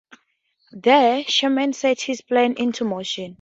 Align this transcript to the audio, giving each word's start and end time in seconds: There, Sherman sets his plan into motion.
There, 0.71 1.23
Sherman 1.25 1.73
sets 1.73 2.01
his 2.01 2.21
plan 2.21 2.55
into 2.57 2.83
motion. 2.83 3.29